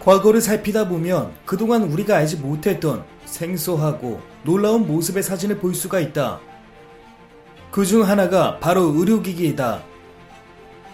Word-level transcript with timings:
과거를 0.00 0.40
살피다 0.40 0.88
보면 0.88 1.32
그동안 1.44 1.82
우리가 1.82 2.16
알지 2.16 2.36
못했던 2.38 3.04
생소하고 3.26 4.20
놀라운 4.44 4.86
모습의 4.86 5.22
사진을 5.22 5.58
볼 5.58 5.74
수가 5.74 6.00
있다. 6.00 6.40
그 7.70 7.84
중 7.84 8.08
하나가 8.08 8.58
바로 8.58 8.94
의료기기이다. 8.96 9.82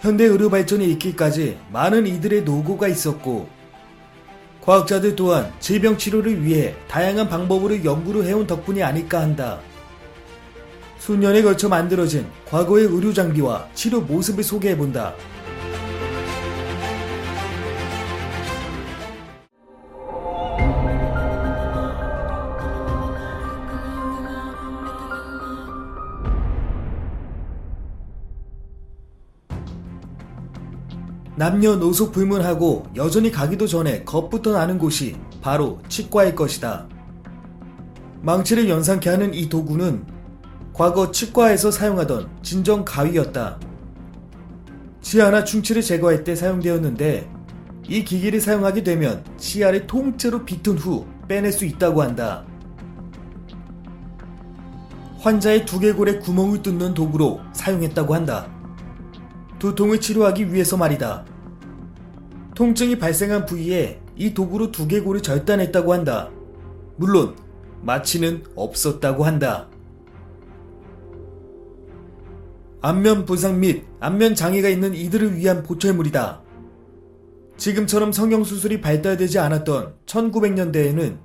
현대 0.01 0.25
의료 0.25 0.49
발전이 0.49 0.85
있기까지 0.91 1.57
많은 1.71 2.05
이들의 2.05 2.43
노고가 2.43 2.87
있었고, 2.87 3.49
과학자들 4.61 5.15
또한 5.15 5.51
질병 5.59 5.97
치료를 5.97 6.43
위해 6.43 6.75
다양한 6.87 7.29
방법으로 7.29 7.83
연구를 7.83 8.25
해온 8.25 8.45
덕분이 8.45 8.83
아닐까 8.83 9.21
한다. 9.21 9.59
수년에 10.99 11.41
걸쳐 11.41 11.69
만들어진 11.69 12.27
과거의 12.45 12.85
의료 12.85 13.13
장비와 13.13 13.69
치료 13.73 14.01
모습을 14.01 14.43
소개해본다. 14.43 15.15
남녀노소 31.37 32.11
불문하고 32.11 32.87
여전히 32.95 33.31
가기도 33.31 33.67
전에 33.67 34.03
겁부터 34.03 34.53
나는 34.53 34.79
곳이 34.79 35.15
바로 35.39 35.79
치과일 35.87 36.33
것이다. 36.33 36.87
망치를 38.23 38.67
연상케 38.67 39.07
하는 39.07 39.35
이 39.35 39.47
도구는 39.47 40.03
과거 40.73 41.11
치과에서 41.11 41.69
사용하던 41.69 42.27
진정 42.41 42.83
가위였다. 42.83 43.59
치아나 45.01 45.43
충치를 45.43 45.83
제거할 45.83 46.23
때 46.23 46.35
사용되었는데 46.35 47.29
이 47.87 48.03
기기를 48.03 48.41
사용하게 48.41 48.81
되면 48.81 49.23
치아를 49.37 49.85
통째로 49.85 50.43
비튼 50.43 50.75
후 50.75 51.05
빼낼 51.27 51.51
수 51.51 51.65
있다고 51.65 52.01
한다. 52.01 52.45
환자의 55.19 55.65
두개골에 55.67 56.17
구멍을 56.17 56.63
뚫는 56.63 56.95
도구로 56.95 57.41
사용했다고 57.53 58.15
한다. 58.15 58.56
두통을 59.59 59.99
치료하기 59.99 60.53
위해서 60.53 60.77
말이다. 60.77 61.25
통증이 62.55 62.97
발생한 62.97 63.45
부위에 63.45 63.99
이 64.15 64.33
도구로 64.33 64.71
두개골을 64.71 65.21
절단했다고 65.21 65.93
한다. 65.93 66.29
물론 66.95 67.35
마취는 67.81 68.43
없었다고 68.55 69.23
한다. 69.23 69.69
안면 72.81 73.25
부상 73.25 73.59
및 73.59 73.85
안면 73.99 74.35
장애가 74.35 74.69
있는 74.69 74.93
이들을 74.93 75.35
위한 75.35 75.63
보철물이다. 75.63 76.41
지금처럼 77.57 78.11
성형수술이 78.11 78.81
발달되지 78.81 79.39
않았던 79.39 79.95
1900년대에는 80.05 81.17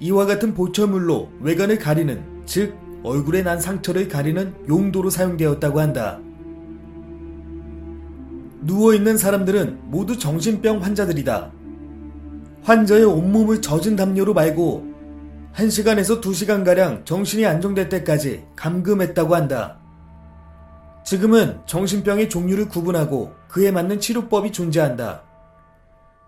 이와 0.00 0.26
같은 0.26 0.54
보철물로 0.54 1.30
외관을 1.40 1.78
가리는, 1.78 2.42
즉, 2.44 2.76
얼굴에 3.02 3.42
난 3.42 3.58
상처를 3.58 4.08
가리는 4.08 4.54
용도로 4.68 5.10
사용되었다고 5.10 5.80
한다. 5.80 6.20
누워있는 8.60 9.16
사람들은 9.16 9.80
모두 9.84 10.18
정신병 10.18 10.82
환자들이다. 10.82 11.52
환자의 12.62 13.04
온몸을 13.04 13.62
젖은 13.62 13.96
담요로 13.96 14.34
말고 14.34 14.86
1시간에서 15.54 16.20
2시간가량 16.20 17.04
정신이 17.04 17.46
안정될 17.46 17.88
때까지 17.88 18.44
감금했다고 18.56 19.34
한다. 19.34 19.78
지금은 21.04 21.60
정신병의 21.66 22.28
종류를 22.28 22.68
구분하고 22.68 23.32
그에 23.48 23.70
맞는 23.70 24.00
치료법이 24.00 24.52
존재한다. 24.52 25.22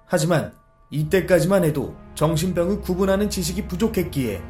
하지만 0.07 0.53
이때까지만 0.91 1.65
해도 1.65 1.95
정신병을 2.15 2.81
구분하는 2.81 3.29
지식이 3.29 3.69
부족했기에 3.69 4.43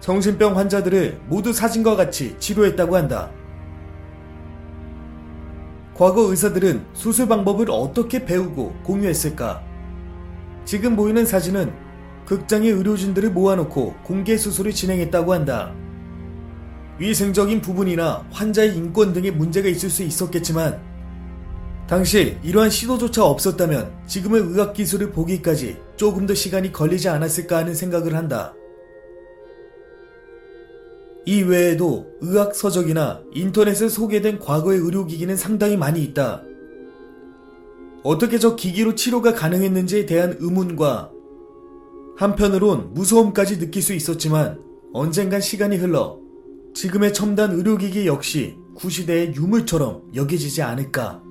정신병 0.00 0.58
환자들을 0.58 1.22
모두 1.26 1.52
사진과 1.52 1.96
같이 1.96 2.36
치료했다고 2.38 2.96
한다. 2.96 3.30
과거 6.02 6.22
의사들은 6.22 6.84
수술 6.94 7.28
방법을 7.28 7.70
어떻게 7.70 8.24
배우고 8.24 8.74
공유했을까? 8.82 9.62
지금 10.64 10.96
보이는 10.96 11.24
사진은 11.24 11.72
극장의 12.26 12.72
의료진들을 12.72 13.30
모아놓고 13.30 13.94
공개 14.02 14.36
수술을 14.36 14.72
진행했다고 14.72 15.32
한다. 15.32 15.72
위생적인 16.98 17.60
부분이나 17.60 18.26
환자의 18.32 18.76
인권 18.76 19.12
등의 19.12 19.30
문제가 19.30 19.68
있을 19.68 19.90
수 19.90 20.02
있었겠지만, 20.02 20.80
당시 21.86 22.36
이러한 22.42 22.68
시도조차 22.68 23.24
없었다면 23.24 23.92
지금의 24.08 24.42
의학기술을 24.42 25.12
보기까지 25.12 25.76
조금 25.94 26.26
더 26.26 26.34
시간이 26.34 26.72
걸리지 26.72 27.10
않았을까 27.10 27.58
하는 27.58 27.76
생각을 27.76 28.16
한다. 28.16 28.54
이 31.24 31.42
외에도 31.42 32.06
의학 32.20 32.54
서적이나 32.54 33.22
인터넷에 33.32 33.88
소개된 33.88 34.40
과거의 34.40 34.80
의료기기는 34.80 35.36
상당히 35.36 35.76
많이 35.76 36.02
있다. 36.02 36.42
어떻게 38.02 38.38
저 38.38 38.56
기기로 38.56 38.96
치료가 38.96 39.32
가능했는지에 39.32 40.06
대한 40.06 40.36
의문과 40.40 41.12
한편으론 42.16 42.94
무서움까지 42.94 43.58
느낄 43.60 43.82
수 43.82 43.94
있었지만 43.94 44.60
언젠간 44.92 45.40
시간이 45.40 45.76
흘러 45.76 46.18
지금의 46.74 47.12
첨단 47.12 47.52
의료기기 47.52 48.06
역시 48.06 48.56
구시대의 48.74 49.34
유물처럼 49.36 50.02
여겨지지 50.14 50.62
않을까. 50.62 51.22